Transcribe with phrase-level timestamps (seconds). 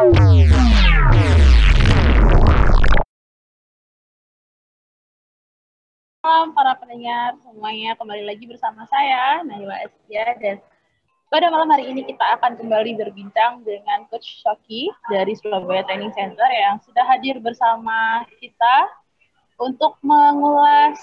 [0.00, 0.16] Malam
[6.56, 10.56] para pendengar semuanya kembali lagi bersama saya Naila Estia dan
[11.28, 16.48] pada malam hari ini kita akan kembali berbincang dengan Coach Shoki dari Surabaya Training Center
[16.48, 18.88] yang sudah hadir bersama kita
[19.60, 20.96] untuk mengulas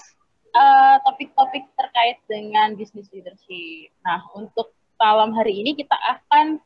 [0.50, 3.94] eh, topik-topik uh, terkait dengan business leadership.
[4.02, 6.58] Nah, untuk malam hari ini kita akan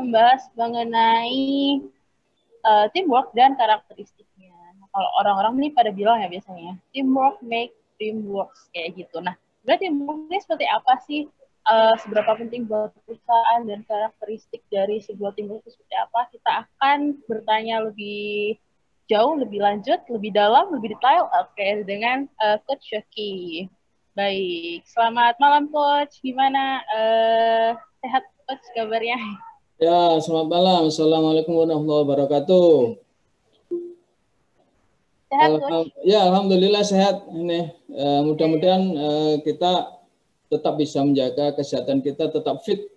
[0.00, 1.84] membahas mengenai
[2.64, 4.56] uh, teamwork dan karakteristiknya.
[4.80, 9.20] Nah, kalau orang-orang ini pada bilang ya biasanya, teamwork make teamwork kayak gitu.
[9.20, 11.28] Nah, berarti teamwork seperti apa sih?
[11.68, 16.20] Uh, seberapa penting buat perusahaan dan karakteristik dari sebuah teamwork itu seperti apa?
[16.32, 16.98] Kita akan
[17.28, 18.56] bertanya lebih
[19.12, 23.68] jauh, lebih lanjut, lebih dalam, lebih detail, oke, okay, dengan uh, Coach Shoki.
[24.16, 26.22] Baik, selamat malam Coach.
[26.24, 26.80] Gimana?
[26.90, 29.18] Uh, sehat Coach kabarnya?
[29.80, 30.82] Ya, selamat malam.
[30.92, 32.70] Assalamualaikum warahmatullahi wabarakatuh.
[35.32, 37.24] Sehat, Alham ya, alhamdulillah sehat.
[37.32, 40.04] Ini uh, mudah-mudahan uh, kita
[40.52, 42.92] tetap bisa menjaga kesehatan kita tetap fit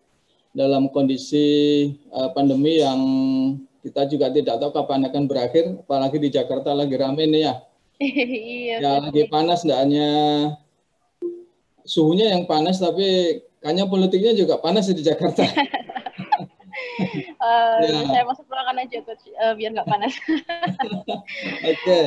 [0.52, 3.00] dalam kondisi uh, pandemi yang
[3.79, 5.79] kita juga tidak tahu kapan akan berakhir.
[5.88, 7.53] Apalagi di Jakarta lagi rame nih ya.
[8.03, 8.75] iya.
[8.83, 10.07] Ya lagi panas, tidak hanya
[11.88, 15.47] suhunya yang panas, tapi kayaknya politiknya juga panas di Jakarta.
[17.41, 18.02] uh, ya.
[18.09, 20.13] Saya masuk ruangan aja coach uh, biar nggak panas.
[21.72, 22.00] Oke.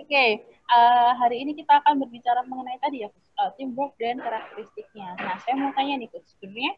[0.00, 0.26] Oke.
[0.72, 5.20] Eh, hari ini kita akan berbicara mengenai tadi ya uh, teamwork dan karakteristiknya.
[5.20, 6.72] Nah, saya mau tanya nih coach, sebenarnya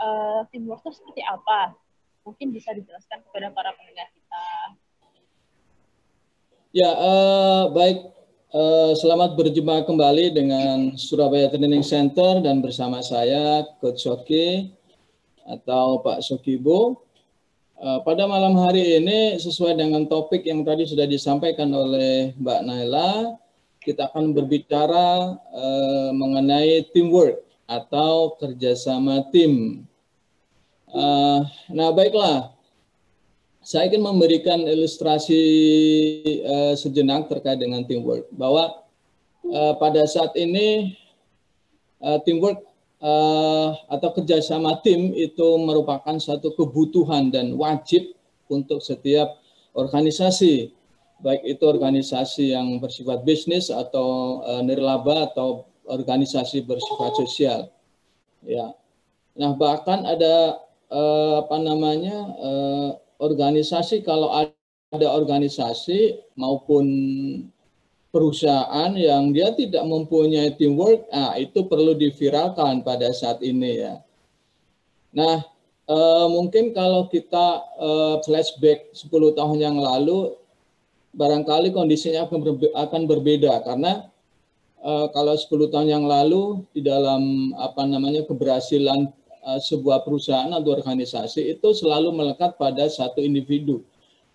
[0.00, 1.76] uh, teamwork itu seperti apa?
[2.24, 4.44] Mungkin bisa dijelaskan kepada para pendengar kita.
[6.72, 8.16] Ya, uh, baik.
[8.54, 14.70] Uh, selamat berjumpa kembali dengan Surabaya Training Center dan bersama saya Coach Soki
[15.44, 17.04] atau Pak Sokibo.
[17.74, 23.36] Uh, pada malam hari ini sesuai dengan topik yang tadi sudah disampaikan oleh Mbak Naila,
[23.82, 29.84] kita akan berbicara uh, mengenai teamwork atau kerjasama tim.
[30.88, 32.54] Uh, nah baiklah,
[33.60, 35.42] saya ingin memberikan ilustrasi
[36.46, 38.80] uh, sejenak terkait dengan teamwork bahwa
[39.76, 40.96] pada saat ini
[42.24, 42.64] teamwork
[43.04, 48.16] uh, atau kerjasama tim itu merupakan satu kebutuhan dan wajib
[48.48, 49.36] untuk setiap
[49.76, 50.72] organisasi,
[51.20, 57.60] baik itu organisasi yang bersifat bisnis atau uh, nirlaba atau organisasi bersifat sosial.
[58.44, 58.72] Ya,
[59.36, 62.90] nah bahkan ada uh, apa namanya uh,
[63.20, 64.32] organisasi kalau
[64.92, 66.84] ada organisasi maupun
[68.14, 73.98] perusahaan yang dia tidak mempunyai teamwork, nah itu perlu diviralkan pada saat ini ya.
[75.10, 75.42] Nah,
[75.90, 80.38] eh, mungkin kalau kita eh, flashback 10 tahun yang lalu,
[81.10, 84.06] barangkali kondisinya akan, berbe akan berbeda karena
[84.78, 89.10] eh, kalau 10 tahun yang lalu di dalam apa namanya keberhasilan
[89.42, 93.82] eh, sebuah perusahaan atau organisasi itu selalu melekat pada satu individu.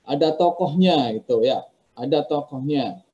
[0.04, 1.64] Ada tokohnya gitu ya,
[1.96, 3.08] ada tokohnya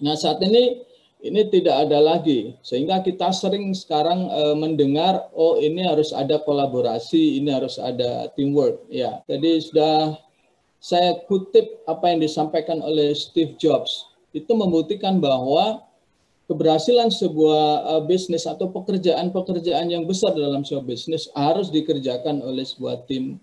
[0.00, 0.84] Nah saat ini
[1.24, 7.40] ini tidak ada lagi sehingga kita sering sekarang e, mendengar oh ini harus ada kolaborasi,
[7.40, 9.24] ini harus ada teamwork ya.
[9.24, 10.20] Jadi sudah
[10.84, 14.04] saya kutip apa yang disampaikan oleh Steve Jobs
[14.36, 15.80] itu membuktikan bahwa
[16.44, 23.08] keberhasilan sebuah uh, bisnis atau pekerjaan-pekerjaan yang besar dalam sebuah bisnis harus dikerjakan oleh sebuah
[23.08, 23.40] tim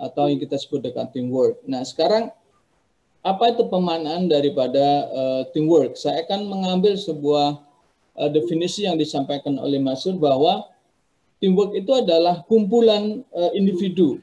[0.00, 1.60] atau yang kita sebut dengan teamwork.
[1.68, 2.32] Nah, sekarang
[3.20, 5.96] apa itu pemanaan daripada uh, teamwork?
[5.96, 7.60] Saya akan mengambil sebuah
[8.16, 10.64] uh, definisi yang disampaikan oleh Masur bahwa
[11.40, 14.20] teamwork itu adalah kumpulan uh, individu.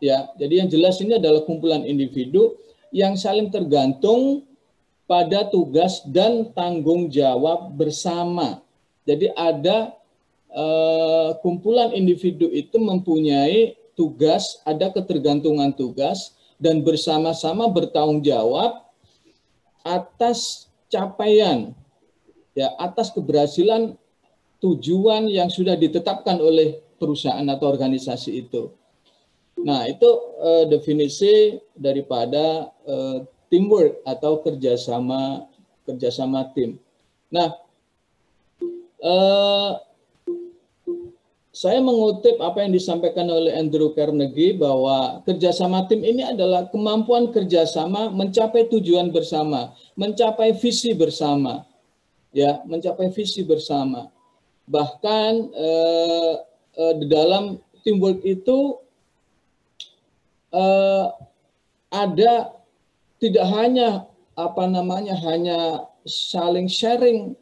[0.00, 2.56] Ya, jadi yang jelas ini adalah kumpulan individu
[2.92, 4.44] yang saling tergantung
[5.08, 8.60] pada tugas dan tanggung jawab bersama.
[9.08, 9.96] Jadi ada
[10.52, 18.84] uh, kumpulan individu itu mempunyai tugas, ada ketergantungan tugas, dan bersama-sama bertanggung jawab
[19.84, 21.76] atas capaian
[22.56, 23.94] ya atas keberhasilan
[24.58, 28.72] tujuan yang sudah ditetapkan oleh perusahaan atau organisasi itu.
[29.60, 30.08] Nah, itu
[30.40, 35.48] uh, definisi daripada uh, teamwork atau kerjasama
[35.84, 36.80] kerjasama tim.
[37.32, 37.52] Nah,
[39.00, 39.70] uh,
[41.56, 48.12] saya mengutip apa yang disampaikan oleh Andrew Carnegie bahwa kerjasama tim ini adalah kemampuan kerjasama
[48.12, 51.64] mencapai tujuan bersama, mencapai visi bersama,
[52.36, 54.12] ya, mencapai visi bersama.
[54.68, 56.34] Bahkan eh,
[56.76, 58.76] eh, di dalam teamwork itu
[60.52, 61.06] eh,
[61.88, 62.52] ada
[63.16, 64.04] tidak hanya
[64.36, 67.32] apa namanya hanya saling sharing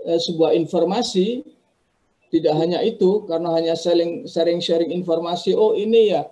[0.00, 1.53] eh, sebuah informasi
[2.32, 6.22] tidak hanya itu karena hanya saling sharing sharing informasi oh ini ya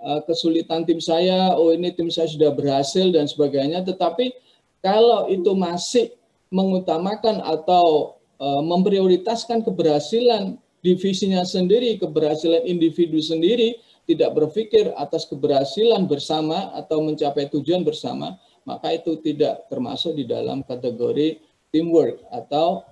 [0.00, 4.32] eh, kesulitan tim saya oh ini tim saya sudah berhasil dan sebagainya tetapi
[4.80, 6.12] kalau itu masih
[6.48, 16.70] mengutamakan atau eh, memprioritaskan keberhasilan divisinya sendiri keberhasilan individu sendiri tidak berpikir atas keberhasilan bersama
[16.78, 21.38] atau mencapai tujuan bersama maka itu tidak termasuk di dalam kategori
[21.70, 22.82] teamwork atau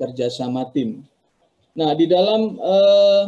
[0.00, 1.04] kerjasama tim.
[1.78, 3.24] Nah, di dalam eh,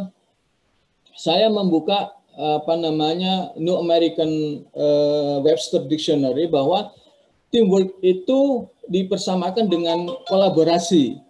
[1.14, 6.90] saya membuka apa namanya New American eh, Webster Dictionary bahwa
[7.54, 11.22] teamwork itu dipersamakan dengan kolaborasi.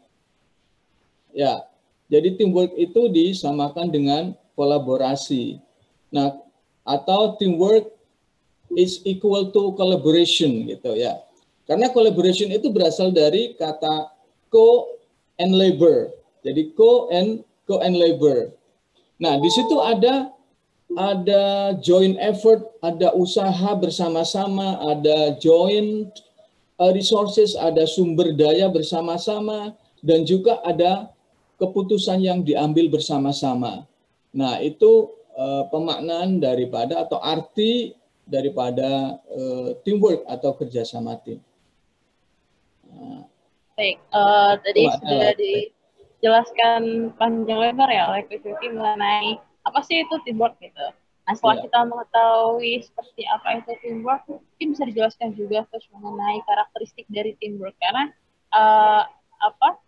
[1.36, 1.68] Ya,
[2.08, 4.22] jadi teamwork itu disamakan dengan
[4.56, 5.60] kolaborasi.
[6.08, 6.40] Nah,
[6.88, 7.92] atau teamwork
[8.74, 11.20] is equal to collaboration gitu ya.
[11.68, 14.10] Karena collaboration itu berasal dari kata
[14.50, 14.96] co
[15.38, 16.19] and labor.
[16.40, 18.52] Jadi co and co and labor.
[19.20, 20.32] Nah, di situ ada
[20.96, 26.10] ada joint effort, ada usaha bersama-sama, ada joint
[26.80, 31.12] uh, resources, ada sumber daya bersama-sama dan juga ada
[31.60, 33.84] keputusan yang diambil bersama-sama.
[34.32, 37.92] Nah, itu uh, pemaknaan daripada atau arti
[38.24, 41.38] daripada uh, teamwork atau kerjasama tim.
[42.88, 43.28] Nah,
[43.76, 45.32] Baik, uh, tadi sudah
[46.20, 50.92] dijelaskan panjang lebar ya oleh Coach mengenai apa sih itu teamwork gitu.
[51.24, 51.64] Nah setelah yeah.
[51.64, 57.72] kita mengetahui seperti apa itu teamwork, mungkin bisa dijelaskan juga Coach mengenai karakteristik dari teamwork
[57.80, 58.12] karena
[58.52, 59.08] uh,
[59.40, 59.80] apa?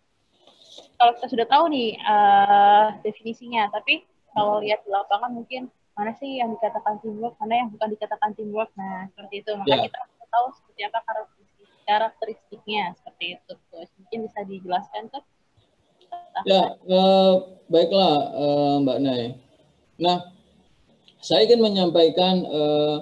[0.96, 6.40] Kalau kita sudah tahu nih uh, definisinya, tapi kalau lihat di lapangan mungkin mana sih
[6.40, 8.72] yang dikatakan teamwork, mana yang bukan dikatakan teamwork.
[8.80, 9.52] Nah, seperti itu.
[9.52, 9.84] Maka yeah.
[9.84, 10.00] kita
[10.32, 13.52] tahu seperti apa karakteristik, karakteristiknya seperti itu.
[13.68, 15.24] Terus mungkin bisa dijelaskan tuh.
[16.42, 17.34] Ya, uh,
[17.70, 19.22] baiklah uh, Mbak Nay.
[20.00, 20.26] Nah,
[21.22, 22.96] saya ingin menyampaikan uh,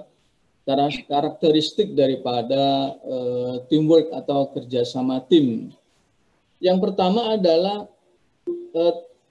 [1.11, 2.95] karakteristik daripada
[3.67, 5.75] teamwork atau kerjasama tim.
[6.63, 7.91] Yang pertama adalah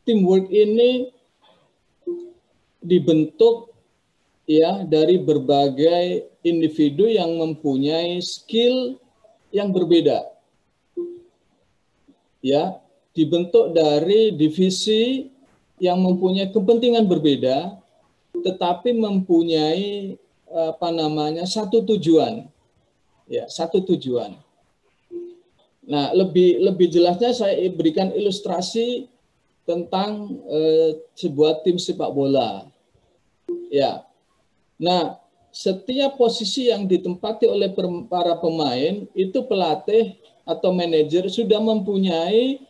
[0.04, 1.16] teamwork ini
[2.84, 3.72] dibentuk
[4.50, 9.00] ya dari berbagai individu yang mempunyai skill
[9.56, 10.26] yang berbeda.
[12.44, 12.84] Ya,
[13.20, 15.28] dibentuk dari divisi
[15.84, 17.76] yang mempunyai kepentingan berbeda
[18.32, 20.16] tetapi mempunyai
[20.50, 22.48] apa namanya satu tujuan.
[23.30, 24.34] Ya, satu tujuan.
[25.86, 29.06] Nah, lebih lebih jelasnya saya berikan ilustrasi
[29.70, 32.66] tentang eh, sebuah tim sepak bola.
[33.70, 34.02] Ya.
[34.82, 35.22] Nah,
[35.54, 37.70] setiap posisi yang ditempati oleh
[38.10, 42.69] para pemain itu pelatih atau manajer sudah mempunyai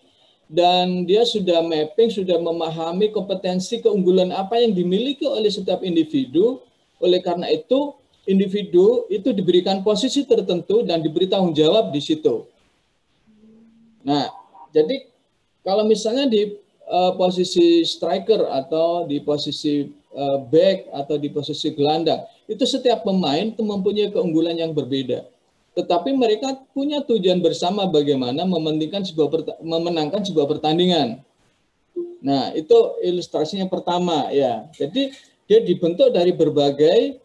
[0.49, 6.59] dan dia sudah mapping, sudah memahami kompetensi keunggulan apa yang dimiliki oleh setiap individu.
[6.97, 7.93] Oleh karena itu,
[8.25, 12.49] individu itu diberikan posisi tertentu dan diberi tanggung jawab di situ.
[14.01, 14.27] Nah,
[14.73, 15.05] jadi
[15.61, 16.57] kalau misalnya di
[16.89, 22.25] uh, posisi striker atau di posisi uh, back atau di posisi gelandang.
[22.49, 25.25] Itu setiap pemain itu mempunyai keunggulan yang berbeda.
[25.79, 31.23] Tetapi mereka punya tujuan bersama bagaimana mementingkan sebuah memenangkan sebuah pertandingan.
[32.19, 34.67] Nah, itu ilustrasinya pertama ya.
[34.75, 35.15] Jadi
[35.47, 37.23] dia dibentuk dari berbagai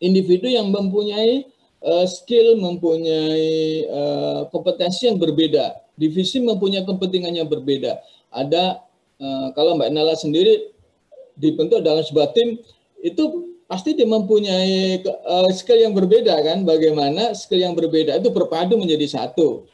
[0.00, 1.44] individu yang mempunyai
[1.84, 5.76] uh, skill, mempunyai uh, kompetensi yang berbeda.
[6.00, 8.00] Divisi mempunyai kepentingan yang berbeda
[8.36, 8.84] ada
[9.16, 10.72] uh, kalau Mbak Nala sendiri
[11.40, 12.60] dibentuk dalam sebuah tim
[13.00, 16.62] itu pasti dia mempunyai uh, skill yang berbeda kan?
[16.62, 19.66] Bagaimana skill yang berbeda itu berpadu menjadi satu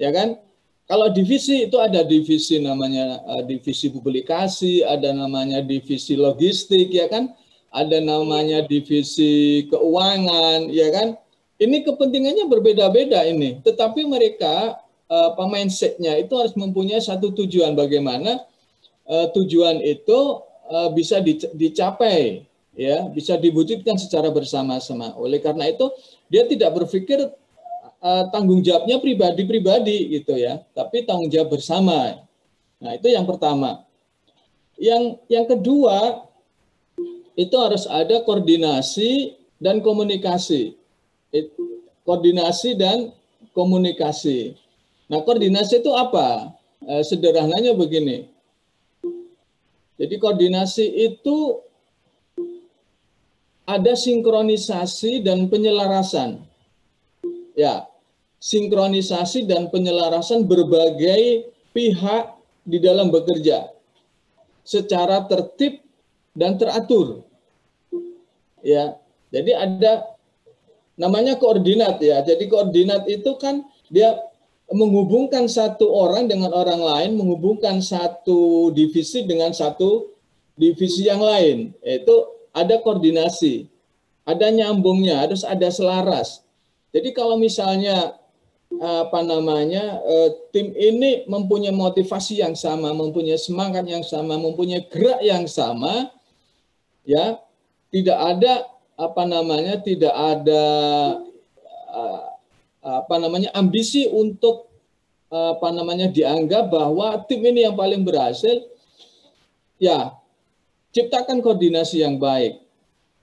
[0.00, 0.40] ya kan?
[0.84, 7.32] Kalau divisi itu ada divisi namanya uh, divisi publikasi ada namanya divisi logistik ya kan?
[7.72, 11.16] Ada namanya divisi keuangan ya kan?
[11.58, 13.62] Ini kepentingannya berbeda-beda ini.
[13.62, 17.76] Tetapi mereka uh, mindsetnya itu harus mempunyai satu tujuan.
[17.78, 18.44] Bagaimana
[19.04, 20.40] tujuan itu
[20.72, 21.20] uh, bisa
[21.52, 25.14] dicapai ya bisa diwujudkan secara bersama-sama.
[25.18, 25.90] Oleh karena itu
[26.30, 27.22] dia tidak berpikir
[28.02, 32.22] uh, tanggung jawabnya pribadi-pribadi gitu ya tapi tanggung jawab bersama.
[32.78, 33.86] Nah itu yang pertama.
[34.74, 36.26] Yang yang kedua
[37.34, 40.78] itu harus ada koordinasi dan komunikasi.
[42.06, 43.10] Koordinasi dan
[43.54, 44.58] komunikasi.
[45.08, 46.52] Nah, koordinasi itu apa?
[46.84, 48.28] Eh, sederhananya begini.
[49.94, 51.62] Jadi koordinasi itu
[53.64, 56.40] ada sinkronisasi dan penyelarasan.
[57.56, 57.88] Ya,
[58.40, 62.24] sinkronisasi dan penyelarasan berbagai pihak
[62.64, 63.72] di dalam bekerja
[64.64, 65.80] secara tertib
[66.36, 67.24] dan teratur.
[68.64, 68.96] Ya,
[69.28, 69.92] jadi ada
[70.96, 72.24] namanya koordinat ya.
[72.24, 74.16] Jadi koordinat itu kan dia
[74.72, 80.08] menghubungkan satu orang dengan orang lain, menghubungkan satu divisi dengan satu
[80.56, 81.76] divisi yang lain.
[81.84, 83.66] Itu ada koordinasi,
[84.22, 86.46] ada nyambungnya, harus ada selaras.
[86.94, 88.14] Jadi kalau misalnya
[88.80, 95.20] apa namanya eh, tim ini mempunyai motivasi yang sama, mempunyai semangat yang sama, mempunyai gerak
[95.22, 96.10] yang sama,
[97.02, 97.38] ya
[97.90, 100.64] tidak ada apa namanya tidak ada
[101.90, 102.22] eh,
[102.84, 104.70] apa namanya ambisi untuk
[105.34, 108.70] apa namanya dianggap bahwa tim ini yang paling berhasil,
[109.82, 110.14] ya
[110.94, 112.62] ciptakan koordinasi yang baik,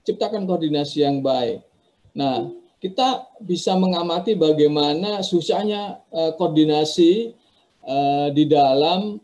[0.04, 1.64] ciptakan koordinasi yang baik.
[2.12, 2.52] Nah,
[2.84, 7.32] kita bisa mengamati bagaimana susahnya uh, koordinasi
[7.88, 9.24] uh, di dalam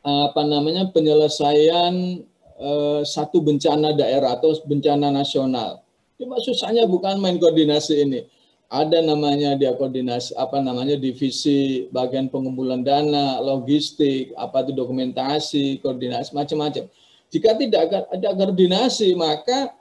[0.00, 2.24] uh, apa namanya penyelesaian
[2.56, 5.84] uh, satu bencana daerah atau bencana nasional.
[6.16, 8.24] Cuma susahnya bukan main koordinasi ini.
[8.72, 16.32] Ada namanya dia koordinasi apa namanya divisi bagian pengumpulan dana, logistik, apa itu dokumentasi, koordinasi
[16.32, 16.88] macam-macam.
[17.34, 19.74] Jika tidak ada koordinasi maka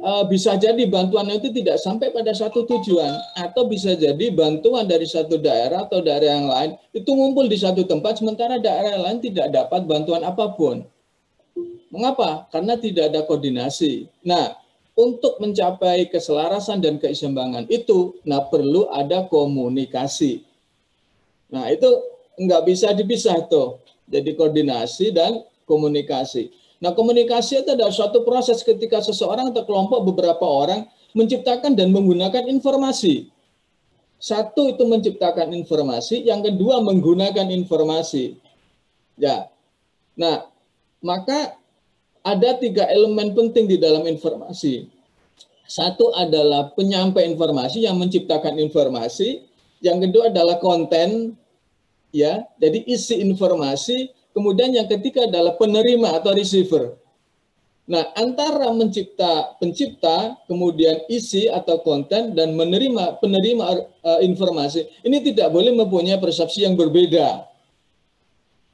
[0.00, 5.04] uh, bisa jadi bantuan itu tidak sampai pada satu tujuan atau bisa jadi bantuan dari
[5.04, 9.52] satu daerah atau daerah yang lain itu ngumpul di satu tempat sementara daerah lain tidak
[9.52, 10.80] dapat bantuan apa pun.
[11.92, 12.48] Mengapa?
[12.48, 14.08] Karena tidak ada koordinasi.
[14.24, 14.56] Nah,
[14.96, 20.40] untuk mencapai keselarasan dan keseimbangan itu, nah perlu ada komunikasi.
[21.52, 21.88] Nah, itu
[22.40, 23.76] nggak bisa dipisah tuh.
[24.08, 26.61] Jadi koordinasi dan komunikasi.
[26.82, 32.42] Nah, komunikasi itu adalah suatu proses ketika seseorang atau kelompok beberapa orang menciptakan dan menggunakan
[32.50, 33.30] informasi.
[34.18, 38.34] Satu itu menciptakan informasi, yang kedua menggunakan informasi.
[39.14, 39.46] Ya.
[40.18, 40.50] Nah,
[40.98, 41.54] maka
[42.22, 44.90] ada tiga elemen penting di dalam informasi.
[45.66, 49.46] Satu adalah penyampai informasi yang menciptakan informasi,
[49.82, 51.38] yang kedua adalah konten
[52.14, 52.46] ya.
[52.62, 56.96] Jadi isi informasi Kemudian yang ketiga adalah penerima atau receiver.
[57.82, 63.64] Nah, antara mencipta pencipta, kemudian isi atau konten dan menerima penerima
[64.00, 67.44] uh, informasi, ini tidak boleh mempunyai persepsi yang berbeda.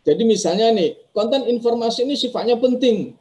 [0.06, 3.16] Jadi misalnya nih, konten informasi ini sifatnya penting.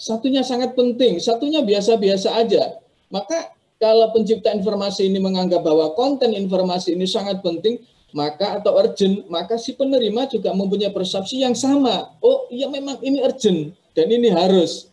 [0.00, 2.80] Satunya sangat penting, satunya biasa-biasa aja.
[3.12, 7.80] Maka kalau pencipta informasi ini menganggap bahwa konten informasi ini sangat penting,
[8.10, 12.10] maka atau urgent, maka si penerima juga mempunyai persepsi yang sama.
[12.18, 14.90] Oh, iya memang ini urgent dan ini harus.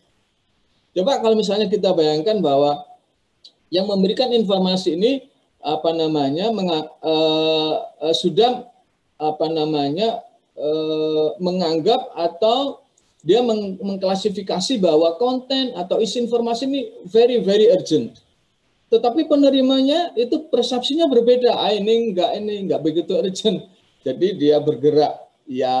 [0.94, 2.82] Coba kalau misalnya kita bayangkan bahwa
[3.68, 5.12] yang memberikan informasi ini
[5.62, 8.64] apa namanya menga, uh, uh, sudah
[9.18, 10.22] apa namanya
[10.54, 12.80] uh, menganggap atau
[13.26, 18.14] dia meng mengklasifikasi bahwa konten atau isi informasi ini very very urgent
[18.88, 21.52] tetapi penerimanya itu persepsinya berbeda.
[21.52, 23.68] Ah, ini enggak ini enggak begitu urgent.
[24.00, 25.76] Jadi dia bergerak ya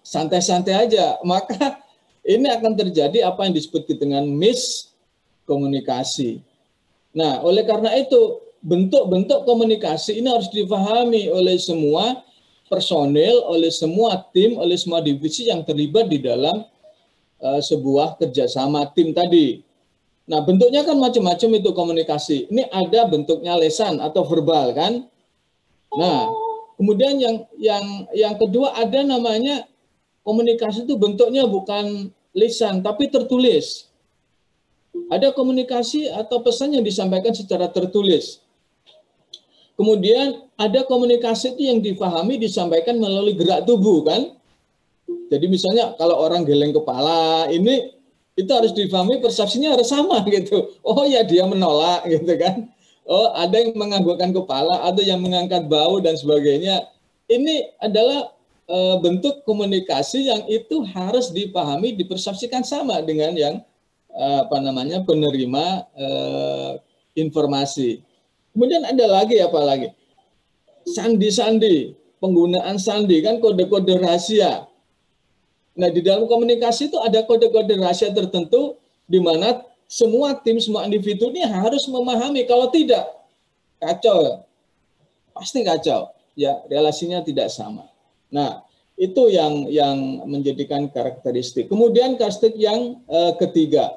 [0.00, 1.20] santai-santai aja.
[1.20, 1.84] Maka
[2.24, 6.40] ini akan terjadi apa yang disebut dengan miskomunikasi.
[7.12, 12.24] Nah, oleh karena itu bentuk-bentuk komunikasi ini harus difahami oleh semua
[12.70, 16.62] personil, oleh semua tim, oleh semua divisi yang terlibat di dalam
[17.42, 19.66] uh, sebuah kerjasama tim tadi.
[20.30, 22.46] Nah, bentuknya kan macam-macam itu komunikasi.
[22.54, 25.02] Ini ada bentuknya lesan atau verbal kan?
[25.98, 26.30] Nah,
[26.78, 27.84] kemudian yang yang
[28.14, 29.66] yang kedua ada namanya
[30.22, 33.90] komunikasi itu bentuknya bukan lisan tapi tertulis.
[35.10, 38.38] Ada komunikasi atau pesan yang disampaikan secara tertulis.
[39.74, 44.30] Kemudian ada komunikasi itu yang difahami disampaikan melalui gerak tubuh kan?
[45.26, 47.98] Jadi misalnya kalau orang geleng kepala ini
[48.40, 50.72] itu harus difahami persepsinya harus sama gitu.
[50.80, 52.72] Oh ya dia menolak gitu kan.
[53.04, 56.88] Oh ada yang menganggukkan kepala, ada yang mengangkat bau dan sebagainya.
[57.30, 58.32] Ini adalah
[58.66, 63.54] e, bentuk komunikasi yang itu harus dipahami, dipersepsikan sama dengan yang
[64.10, 66.08] e, apa namanya penerima e,
[67.18, 68.02] informasi.
[68.54, 69.88] Kemudian ada lagi apa lagi?
[70.90, 74.69] Sandi-sandi, penggunaan sandi kan kode-kode rahasia
[75.80, 78.76] Nah, di dalam komunikasi itu ada kode-kode rahasia tertentu
[79.08, 82.44] di mana semua tim, semua individu ini harus memahami.
[82.44, 83.08] Kalau tidak,
[83.80, 84.44] kacau.
[85.32, 86.12] Pasti kacau.
[86.36, 87.88] Ya, relasinya tidak sama.
[88.28, 88.60] Nah,
[89.00, 89.96] itu yang yang
[90.28, 91.72] menjadikan karakteristik.
[91.72, 93.96] Kemudian karakteristik yang uh, ketiga.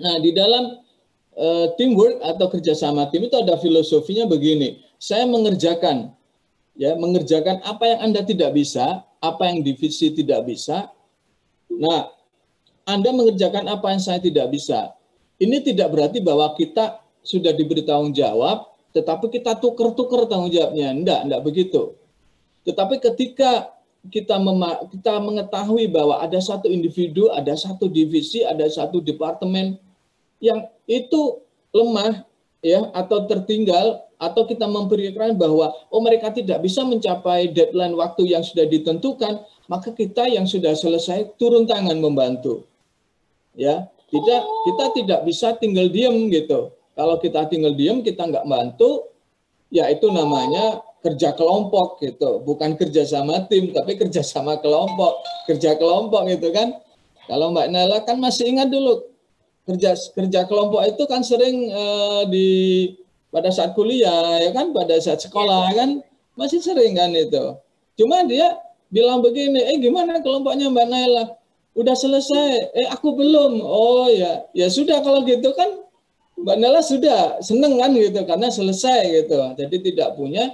[0.00, 0.80] Nah, di dalam
[1.36, 4.80] uh, teamwork atau kerjasama tim itu ada filosofinya begini.
[4.96, 6.16] Saya mengerjakan,
[6.80, 10.90] ya, mengerjakan apa yang Anda tidak bisa, apa yang divisi tidak bisa.
[11.70, 12.10] Nah,
[12.82, 14.92] Anda mengerjakan apa yang saya tidak bisa.
[15.38, 20.90] Ini tidak berarti bahwa kita sudah diberi tanggung jawab, tetapi kita tuker-tuker tanggung jawabnya.
[20.90, 21.94] Enggak, enggak begitu.
[22.66, 23.70] Tetapi ketika
[24.10, 24.34] kita
[24.90, 29.78] kita mengetahui bahwa ada satu individu, ada satu divisi, ada satu departemen
[30.42, 31.38] yang itu
[31.70, 32.26] lemah
[32.58, 38.46] ya atau tertinggal atau kita memperkirakan bahwa oh mereka tidak bisa mencapai deadline waktu yang
[38.46, 42.62] sudah ditentukan, maka kita yang sudah selesai turun tangan membantu.
[43.58, 46.70] Ya, tidak kita tidak bisa tinggal diam gitu.
[46.94, 49.10] Kalau kita tinggal diam, kita nggak bantu,
[49.74, 55.18] ya itu namanya kerja kelompok gitu, bukan kerja sama tim, tapi kerja sama kelompok,
[55.50, 56.78] kerja kelompok gitu kan.
[57.26, 59.10] Kalau Mbak Nela kan masih ingat dulu
[59.62, 62.50] kerja kerja kelompok itu kan sering uh, di
[63.32, 66.04] pada saat kuliah ya kan, pada saat sekolah kan
[66.36, 67.56] masih sering kan itu.
[67.96, 68.60] Cuma dia
[68.92, 71.24] bilang begini, eh gimana kelompoknya Mbak Nela?
[71.72, 73.64] Udah selesai, eh aku belum.
[73.64, 75.80] Oh ya, ya sudah kalau gitu kan
[76.36, 79.40] Mbak Nela sudah seneng kan gitu karena selesai gitu.
[79.56, 80.52] Jadi tidak punya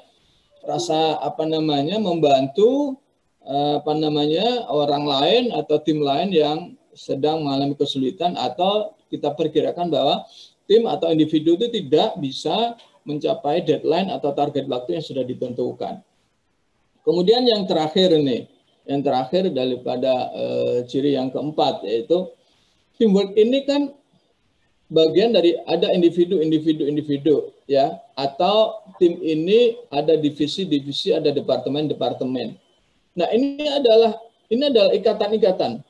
[0.63, 2.95] rasa apa namanya membantu
[3.43, 6.59] eh, apa namanya orang lain atau tim lain yang
[6.95, 10.27] sedang mengalami kesulitan atau kita perkirakan bahwa
[10.69, 12.77] tim atau individu itu tidak bisa
[13.09, 16.05] mencapai deadline atau target waktu yang sudah ditentukan.
[17.09, 18.45] Kemudian yang terakhir ini,
[18.85, 22.29] yang terakhir daripada uh, ciri yang keempat yaitu
[23.01, 23.97] teamwork ini kan
[24.93, 32.57] bagian dari ada individu-individu-individu ya atau tim ini ada divisi-divisi ada departemen-departemen.
[33.17, 35.81] Nah, ini adalah ini adalah ikatan-ikatan.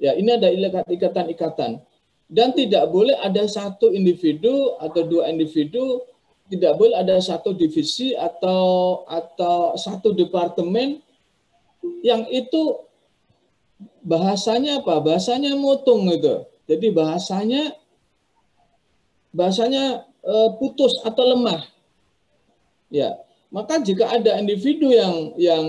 [0.00, 0.48] Ya, ini ada
[0.90, 1.82] ikatan-ikatan.
[2.30, 6.06] Dan tidak boleh ada satu individu atau dua individu,
[6.46, 11.02] tidak boleh ada satu divisi atau atau satu departemen
[12.06, 12.86] yang itu
[14.06, 15.02] bahasanya apa?
[15.02, 16.46] Bahasanya mutung itu.
[16.70, 17.74] Jadi bahasanya
[19.34, 21.66] bahasanya uh, putus atau lemah.
[22.90, 23.14] Ya,
[23.50, 25.66] maka jika ada individu yang yang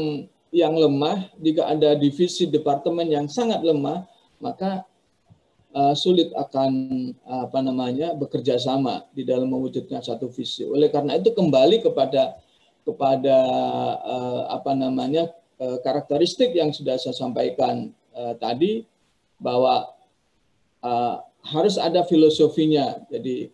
[0.52, 4.04] yang lemah, jika ada divisi departemen yang sangat lemah,
[4.42, 4.84] maka
[5.76, 6.72] uh, sulit akan
[7.28, 10.68] apa namanya bekerja sama di dalam mewujudkan satu visi.
[10.68, 12.40] Oleh karena itu kembali kepada
[12.82, 13.38] kepada
[14.02, 15.30] uh, apa namanya
[15.62, 18.86] uh, karakteristik yang sudah saya sampaikan uh, tadi
[19.38, 19.90] bahwa
[20.86, 23.02] uh, harus ada filosofinya.
[23.10, 23.50] Jadi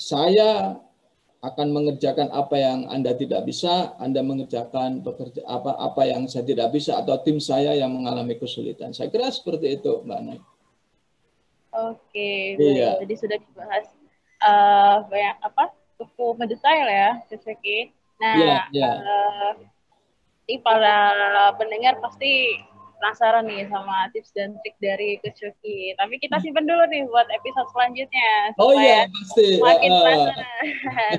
[0.00, 0.80] saya
[1.42, 6.70] akan mengerjakan apa yang Anda tidak bisa, Anda mengerjakan pekerja apa apa yang saya tidak
[6.70, 8.94] bisa atau tim saya yang mengalami kesulitan.
[8.94, 10.38] Saya kira seperti itu, Mbak Nay.
[11.72, 13.00] Oke, iya.
[13.00, 13.86] jadi sudah dibahas
[14.44, 17.96] uh, banyak apa cukup mendetail ya, Ceseki.
[18.20, 18.94] Nah, yeah, yeah.
[19.00, 19.52] Uh,
[20.60, 21.16] para
[21.56, 22.60] pendengar pasti
[23.02, 25.42] penasaran nih sama tips dan trik dari Coach
[25.98, 28.32] Tapi kita simpan dulu nih buat episode selanjutnya.
[28.62, 29.58] Oh iya, pasti.
[29.58, 30.46] Makin uh, penasaran.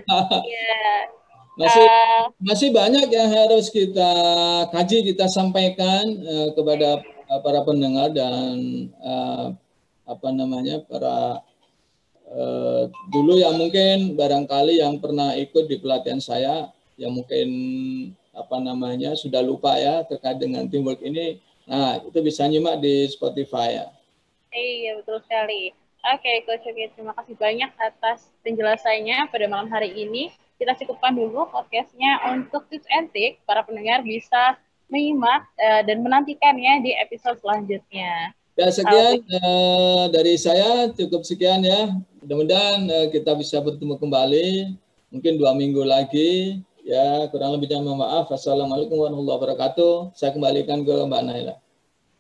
[0.48, 0.86] Iya.
[1.54, 4.14] Masih uh, masih banyak yang harus kita
[4.74, 6.98] kaji, kita sampaikan uh, kepada
[7.30, 9.54] uh, para pendengar dan uh,
[10.04, 11.40] apa namanya para
[12.32, 17.50] uh, dulu yang mungkin barangkali yang pernah ikut di pelatihan saya yang mungkin
[18.34, 23.80] apa namanya sudah lupa ya terkait dengan teamwork ini Nah, itu bisa nyimak di Spotify
[23.80, 23.88] ya.
[24.52, 25.72] Iya, betul sekali.
[26.04, 30.28] Oke, Coach Oke, terima kasih banyak atas penjelasannya pada malam hari ini.
[30.60, 33.10] Kita cukupkan dulu podcastnya untuk tips and.
[33.48, 34.60] Para pendengar bisa
[34.92, 38.36] menyimak uh, dan menantikannya di episode selanjutnya.
[38.54, 40.90] Ya, sekian uh, dari saya.
[40.94, 41.90] Cukup sekian ya.
[42.22, 44.78] Mudah-mudahan uh, kita bisa bertemu kembali.
[45.14, 48.28] Mungkin dua minggu lagi Ya, kurang lebihnya mohon maaf.
[48.28, 50.12] Assalamualaikum warahmatullahi wabarakatuh.
[50.20, 51.56] Saya kembalikan ke Mbak Naila.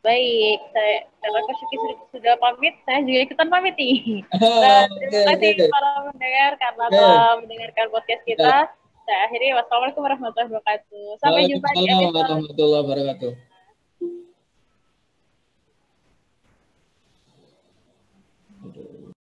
[0.07, 4.23] Baik, saya karena Coach sudah, sudah pamit, saya juga ikutan pamit nih.
[4.39, 5.67] Nah, terima kasih okay.
[5.67, 6.95] para pendengar karena okay.
[6.95, 8.55] telah mendengarkan podcast kita.
[8.63, 9.03] Yeah.
[9.03, 11.05] Saya akhiri wassalamualaikum warahmatullahi wabarakatuh.
[11.19, 12.15] Sampai jumpa di episode.
[12.15, 13.31] warahmatullahi wabarakatuh.